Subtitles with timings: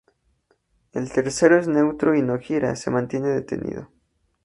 [0.93, 3.91] El tercero es neutro y no gira, se mantiene detenido.